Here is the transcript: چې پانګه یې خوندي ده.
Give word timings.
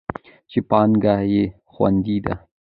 چې 0.51 0.59
پانګه 0.69 1.15
یې 1.33 1.43
خوندي 1.71 2.17
ده. 2.25 2.33